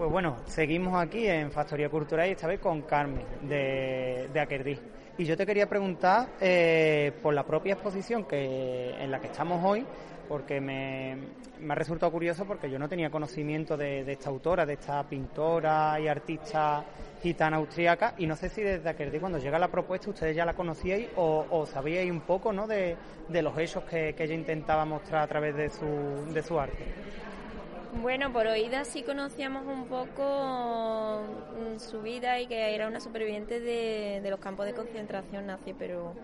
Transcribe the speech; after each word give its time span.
Pues 0.00 0.10
bueno, 0.10 0.38
seguimos 0.46 0.98
aquí 0.98 1.26
en 1.26 1.50
Factoría 1.50 1.90
Cultural 1.90 2.26
y 2.26 2.32
esta 2.32 2.46
vez 2.46 2.58
con 2.58 2.80
Carmen 2.80 3.22
de, 3.42 4.30
de 4.32 4.40
Aquerdí. 4.40 4.78
Y 5.18 5.26
yo 5.26 5.36
te 5.36 5.44
quería 5.44 5.68
preguntar 5.68 6.26
eh, 6.40 7.12
por 7.22 7.34
la 7.34 7.44
propia 7.44 7.74
exposición 7.74 8.24
que 8.24 8.94
en 8.98 9.10
la 9.10 9.20
que 9.20 9.26
estamos 9.26 9.62
hoy, 9.62 9.84
porque 10.26 10.58
me, 10.58 11.18
ha 11.68 11.74
resultado 11.74 12.10
curioso 12.10 12.46
porque 12.46 12.70
yo 12.70 12.78
no 12.78 12.88
tenía 12.88 13.10
conocimiento 13.10 13.76
de, 13.76 14.10
esta 14.10 14.30
autora, 14.30 14.64
de 14.64 14.72
esta 14.72 15.06
pintora 15.06 16.00
y 16.00 16.08
artista 16.08 16.82
gitana 17.22 17.58
austríaca, 17.58 18.14
y 18.16 18.26
no 18.26 18.36
sé 18.36 18.48
si 18.48 18.62
desde 18.62 18.88
Aquerdí 18.88 19.18
cuando 19.18 19.36
llega 19.36 19.58
la 19.58 19.68
propuesta 19.68 20.08
ustedes 20.08 20.34
ya 20.34 20.46
la 20.46 20.54
conocíais 20.54 21.10
o, 21.16 21.66
sabíais 21.66 22.10
un 22.10 22.22
poco 22.22 22.54
¿no? 22.54 22.66
de, 22.66 22.96
los 23.28 23.58
hechos 23.58 23.84
que, 23.84 24.14
que, 24.14 24.24
ella 24.24 24.34
intentaba 24.34 24.86
mostrar 24.86 25.24
a 25.24 25.26
través 25.26 25.54
de 25.54 25.68
su, 25.68 26.32
de 26.32 26.42
su 26.42 26.58
arte. 26.58 26.86
Bueno, 27.92 28.32
por 28.32 28.46
oídas 28.46 28.86
sí 28.86 29.02
conocíamos 29.02 29.66
un 29.66 29.86
poco 29.86 31.22
mm, 31.58 31.78
su 31.80 32.00
vida 32.00 32.38
y 32.40 32.46
que 32.46 32.72
era 32.72 32.86
una 32.86 33.00
superviviente 33.00 33.58
de, 33.58 34.22
los 34.30 34.38
campos 34.38 34.64
de 34.66 34.74
concentración 34.74 35.46
nazi, 35.46 35.74
pero 35.74 36.14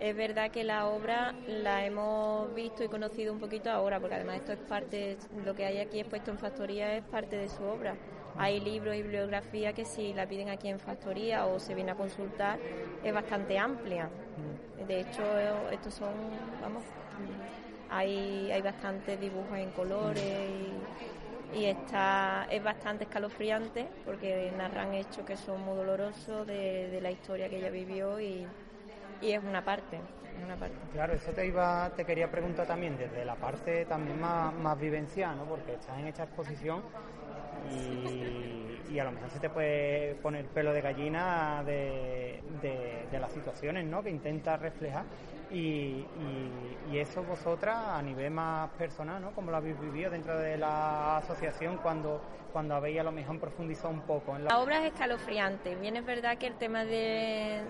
es 0.00 0.16
verdad 0.16 0.50
que 0.50 0.64
la 0.64 0.88
obra 0.88 1.32
la 1.46 1.86
hemos 1.86 2.52
visto 2.54 2.82
y 2.82 2.88
conocido 2.88 3.32
un 3.32 3.38
poquito 3.38 3.70
ahora, 3.70 4.00
porque 4.00 4.16
además 4.16 4.38
esto 4.38 4.52
es 4.52 4.58
parte, 4.58 5.16
lo 5.44 5.54
que 5.54 5.64
hay 5.64 5.78
aquí 5.78 6.00
expuesto 6.00 6.32
en 6.32 6.38
Factoría 6.38 6.96
es 6.96 7.04
parte 7.04 7.36
de 7.36 7.48
su 7.48 7.62
obra. 7.62 7.94
Hay 8.36 8.58
libros 8.58 8.96
y 8.96 9.02
bibliografía 9.02 9.72
que 9.72 9.84
si 9.84 10.12
la 10.14 10.26
piden 10.26 10.48
aquí 10.48 10.68
en 10.68 10.80
Factoría 10.80 11.46
o 11.46 11.60
se 11.60 11.76
viene 11.76 11.92
a 11.92 11.94
consultar 11.94 12.58
es 13.04 13.14
bastante 13.14 13.58
amplia. 13.58 14.10
De 14.88 15.00
hecho, 15.00 15.22
estos 15.70 15.94
son, 15.94 16.12
vamos, 16.60 16.82
hay, 17.92 18.50
hay 18.50 18.62
bastantes 18.62 19.20
dibujos 19.20 19.58
en 19.58 19.70
colores 19.70 20.24
y, 21.54 21.64
está, 21.66 22.46
es 22.50 22.62
bastante 22.62 23.04
escalofriante 23.04 23.86
porque 24.06 24.50
narran 24.56 24.94
hechos 24.94 25.26
que 25.26 25.36
son 25.36 25.60
muy 25.60 25.76
dolorosos 25.76 26.46
de, 26.46 26.98
la 27.02 27.10
historia 27.10 27.50
que 27.50 27.58
ella 27.58 27.70
vivió 27.70 28.18
y, 28.18 28.46
es 29.20 29.44
una 29.44 29.64
parte. 29.64 30.00
Una 30.42 30.56
parte. 30.56 30.74
Claro, 30.92 31.12
eso 31.12 31.30
te 31.32 31.46
iba, 31.46 31.90
te 31.94 32.04
quería 32.04 32.30
preguntar 32.30 32.66
también 32.66 32.96
desde 32.96 33.24
la 33.24 33.36
parte 33.36 33.84
también 33.84 34.18
más, 34.18 34.52
más 34.54 34.80
vivencial, 34.80 35.36
¿no? 35.36 35.44
Porque 35.44 35.74
estás 35.74 35.98
en 35.98 36.06
esta 36.08 36.24
exposición 36.24 36.82
y, 37.70 38.71
a 38.98 39.04
lo 39.04 39.12
mejor 39.12 39.30
se 39.30 39.40
te 39.40 39.50
puede 39.50 40.14
poner 40.16 40.46
pelo 40.46 40.72
de 40.72 40.80
gallina 40.80 41.62
de, 41.64 42.40
de, 42.60 43.18
las 43.18 43.32
situaciones 43.32 43.84
¿no? 43.86 44.02
que 44.02 44.10
intenta 44.10 44.56
reflejar 44.56 45.04
y, 45.50 46.04
eso 46.92 47.24
vosotras 47.24 47.76
a 47.76 48.02
nivel 48.02 48.30
más 48.30 48.70
personal, 48.70 49.20
¿no? 49.20 49.32
como 49.32 49.50
lo 49.50 49.56
habéis 49.56 49.80
vivido 49.80 50.10
dentro 50.10 50.38
de 50.38 50.56
la 50.56 51.16
asociación 51.16 51.78
cuando, 51.78 52.20
cuando 52.52 52.74
habéis 52.74 53.00
a 53.00 53.02
lo 53.02 53.12
mejor 53.12 53.40
profundizado 53.40 53.90
un 53.90 54.02
poco. 54.02 54.36
En 54.36 54.44
la... 54.44 54.58
obra 54.58 54.78
es 54.78 54.92
escalofriante, 54.92 55.74
bien 55.74 55.96
es 55.96 56.04
verdad 56.04 56.38
que 56.38 56.46
el 56.46 56.54
tema 56.54 56.84
de, 56.84 57.62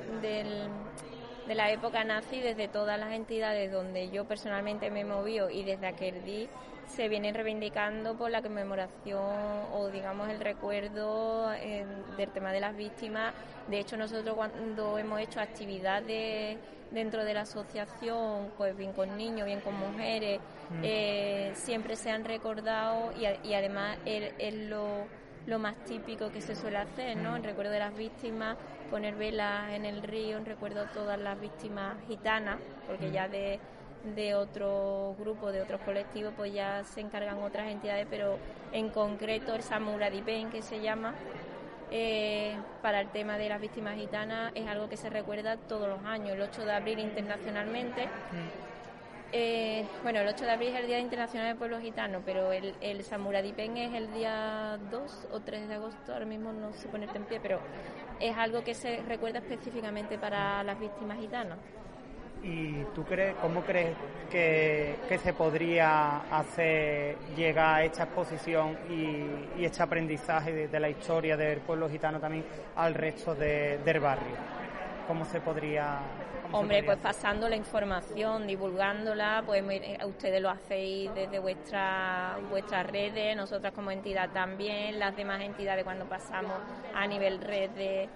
de 1.47 1.55
la 1.55 1.71
época 1.71 2.05
nazi, 2.05 2.41
desde 2.41 2.69
todas 2.69 2.98
las 2.98 3.12
entidades 3.12 3.71
donde 3.73 4.11
yo 4.11 4.25
personalmente 4.25 4.91
me 4.91 5.01
he 5.01 5.05
movido 5.05 5.51
y 5.51 5.65
desde 5.65 5.87
aquel 5.87 6.25
día 6.25 6.48
se 6.87 7.09
vienen 7.09 7.35
reivindicando 7.35 8.17
por 8.17 8.31
la 8.31 8.43
conmemoración 8.43 9.67
o 9.73 9.89
digamos 9.89 10.29
el 10.29 10.41
recuerdo 10.41 11.53
eh, 11.55 11.87
del 12.17 12.31
tema 12.31 12.53
de 12.53 12.61
las 12.61 12.77
víctimas. 12.77 13.33
De 13.69 13.79
hecho, 13.79 13.97
nosotros 13.97 14.35
cuando 14.35 14.98
hemos 14.98 15.20
hecho 15.20 15.41
actividades 15.41 16.59
dentro 16.91 17.25
de 17.25 17.35
la 17.35 17.43
asociación, 17.43 18.53
pues 18.59 18.77
bien 18.77 18.93
con 18.93 19.17
niños, 19.17 19.47
bien 19.47 19.61
con 19.61 19.75
mujeres, 19.75 20.41
mm. 20.70 20.81
eh, 20.83 21.53
siempre 21.55 21.97
se 21.97 22.11
han 22.11 22.25
recordado 22.25 23.13
y, 23.19 23.55
además 23.55 23.97
es, 24.05 24.55
lo, 24.55 25.07
lo, 25.47 25.59
más 25.59 25.77
típico 25.85 26.31
que 26.31 26.41
se 26.41 26.55
suele 26.55 26.79
hacer, 26.79 27.17
¿no? 27.17 27.37
En 27.37 27.45
recuerdo 27.45 27.73
de 27.73 27.79
las 27.79 27.97
víctimas, 27.97 28.57
poner 28.91 29.15
velas 29.15 29.71
en 29.73 29.85
el 29.85 30.03
río, 30.03 30.37
en 30.37 30.45
recuerdo 30.45 30.83
a 30.83 30.87
todas 30.87 31.19
las 31.19 31.41
víctimas 31.41 31.97
gitanas, 32.09 32.58
porque 32.86 33.08
mm. 33.08 33.13
ya 33.13 33.29
de 33.29 33.61
de 34.05 34.35
otro 34.35 35.14
grupo, 35.19 35.53
de 35.53 35.63
otros 35.63 35.80
colectivos, 35.83 36.33
pues 36.36 36.53
ya 36.53 36.83
se 36.85 37.01
encargan 37.01 37.39
otras 37.39 37.70
entidades, 37.70 38.07
pero 38.11 38.39
en 38.73 38.89
concreto 38.91 39.55
el 39.55 39.63
Samuradipen, 39.63 40.51
que 40.51 40.63
se 40.63 40.80
llama, 40.80 41.14
eh, 41.91 42.57
para 42.80 43.01
el 43.01 43.09
tema 43.11 43.39
de 43.39 43.48
las 43.48 43.61
víctimas 43.61 43.97
gitanas, 43.97 44.53
es 44.55 44.67
algo 44.67 44.89
que 44.89 44.97
se 44.97 45.09
recuerda 45.09 45.57
todos 45.57 45.89
los 45.89 46.05
años, 46.05 46.30
el 46.30 46.42
8 46.42 46.64
de 46.64 46.73
abril 46.73 46.98
internacionalmente. 46.98 48.07
Mm. 48.07 48.92
Eh, 49.35 49.87
bueno, 50.03 50.20
el 50.20 50.29
8 50.29 50.45
de 50.45 50.51
abril 50.51 50.69
es 50.69 50.81
el 50.81 50.87
Día 50.87 50.98
Internacional 50.98 51.48
del 51.48 51.57
Pueblo 51.57 51.81
Gitano, 51.81 52.20
pero 52.25 52.53
el, 52.53 52.75
el 52.83 53.03
Samuradipen 53.03 53.79
es 53.79 53.95
el 53.95 54.13
día 54.13 54.79
2 54.91 55.29
o 55.33 55.41
3 55.41 55.69
de 55.69 55.75
agosto, 55.75 56.13
ahora 56.13 56.27
mismo 56.27 56.53
no 56.53 56.70
sé 56.75 56.87
ponerte 56.89 57.17
en 57.17 57.25
pie, 57.25 57.41
pero 57.41 57.59
es 58.21 58.37
algo 58.37 58.63
que 58.63 58.75
se 58.75 59.03
recuerda 59.09 59.39
específicamente 59.39 60.19
para 60.19 60.63
las 60.63 60.79
víctimas 60.79 61.19
gitanas. 61.19 61.59
¿Y 62.42 62.83
tú 62.95 63.05
crees, 63.05 63.37
cómo 63.37 63.63
crees 63.63 63.97
que, 64.31 64.97
se 65.23 65.33
podría 65.33 66.19
hacer 66.31 67.17
llegar 67.35 67.85
esta 67.85 68.03
exposición 68.03 68.77
y, 68.91 69.65
este 69.65 69.83
aprendizaje 69.83 70.69
de, 70.69 70.81
la 70.81 70.91
historia 70.91 71.37
del 71.39 71.61
pueblo 71.61 71.89
gitano 71.89 72.21
también 72.21 72.45
al 72.77 72.92
resto 72.92 73.35
del 73.35 74.01
barrio? 74.01 74.61
¿Cómo 75.12 75.27
se 75.27 75.42
podría...? 75.42 76.00
Hombre, 76.52 76.83
pues 76.84 76.96
pasando 76.96 77.46
la 77.46 77.56
información, 77.56 78.46
divulgándola, 78.46 79.42
pues 79.45 79.62
ustedes 80.06 80.40
lo 80.40 80.48
hacéis 80.48 81.14
desde 81.14 81.39
vuestra, 81.39 82.39
vuestras 82.48 82.86
redes, 82.86 83.36
nosotras 83.36 83.74
como 83.74 83.90
entidad 83.90 84.30
también, 84.30 84.98
las 84.98 85.14
demás 85.14 85.42
entidades 85.42 85.84
cuando 85.84 86.06
pasamos 86.06 86.56
a 86.95 87.06
nivel 87.06 87.42
red 87.42 87.68
de 87.73 88.08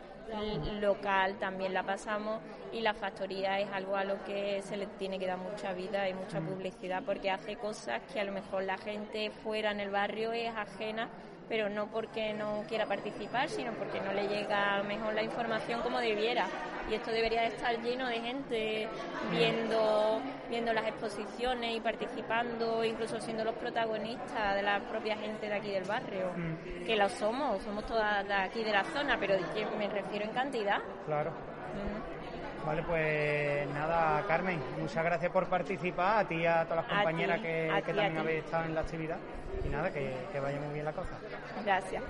local 0.80 1.36
también 1.38 1.74
la 1.74 1.82
pasamos 1.82 2.40
y 2.72 2.80
la 2.80 2.94
factoría 2.94 3.60
es 3.60 3.70
algo 3.70 3.94
a 3.94 4.04
lo 4.04 4.24
que 4.24 4.62
se 4.62 4.78
le 4.78 4.86
tiene 4.86 5.18
que 5.18 5.26
dar 5.26 5.38
mucha 5.38 5.74
vida 5.74 6.08
y 6.08 6.14
mucha 6.14 6.40
mm. 6.40 6.46
publicidad 6.46 7.02
porque 7.04 7.30
hace 7.30 7.56
cosas 7.56 8.00
que 8.10 8.20
a 8.20 8.24
lo 8.24 8.32
mejor 8.32 8.64
la 8.64 8.78
gente 8.78 9.30
fuera 9.30 9.70
en 9.70 9.80
el 9.80 9.90
barrio 9.90 10.32
es 10.32 10.48
ajena 10.48 11.10
pero 11.48 11.68
no 11.68 11.86
porque 11.86 12.32
no 12.32 12.64
quiera 12.68 12.86
participar, 12.86 13.48
sino 13.48 13.72
porque 13.72 14.00
no 14.00 14.12
le 14.12 14.28
llega 14.28 14.82
mejor 14.82 15.14
la 15.14 15.22
información 15.22 15.80
como 15.82 15.98
debiera. 15.98 16.46
Y 16.90 16.94
esto 16.94 17.10
debería 17.10 17.42
de 17.42 17.48
estar 17.48 17.80
lleno 17.82 18.06
de 18.06 18.20
gente 18.20 18.88
viendo, 19.30 20.20
viendo 20.48 20.72
las 20.72 20.86
exposiciones 20.86 21.76
y 21.76 21.80
participando, 21.80 22.84
incluso 22.84 23.20
siendo 23.20 23.44
los 23.44 23.54
protagonistas 23.54 24.54
de 24.54 24.62
la 24.62 24.80
propia 24.80 25.16
gente 25.16 25.48
de 25.48 25.54
aquí 25.54 25.70
del 25.70 25.84
barrio, 25.84 26.32
mm. 26.36 26.84
que 26.84 26.96
lo 26.96 27.08
somos, 27.08 27.62
somos 27.62 27.84
todas 27.86 28.26
de 28.26 28.34
aquí 28.34 28.62
de 28.62 28.72
la 28.72 28.84
zona, 28.84 29.16
pero 29.18 29.34
me 29.78 29.88
refiero 29.88 30.24
en 30.24 30.32
cantidad. 30.32 30.80
Claro. 31.06 31.56
Vale, 32.66 32.82
pues 32.82 33.69
nada, 33.75 34.25
Carmen, 34.27 34.60
muchas 34.81 35.04
gracias 35.04 35.31
por 35.31 35.47
participar, 35.47 36.25
a 36.25 36.28
ti 36.28 36.34
y 36.34 36.47
a 36.47 36.65
todas 36.65 36.84
las 36.84 36.97
compañeras 36.97 37.41
que, 37.41 37.71
también 37.87 38.19
habéis 38.19 38.44
estado 38.44 38.65
en 38.65 38.75
la 38.75 38.81
actividad 38.81 39.19
y 39.65 39.69
nada, 39.69 39.91
que, 39.93 40.12
que 40.32 40.41
vaya 40.41 40.59
muy 40.59 40.75
bien 40.75 40.84
la 40.84 40.93
cosa. 40.93 41.12
Gracias. 41.65 42.03